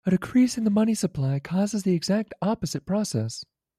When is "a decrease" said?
0.03-0.57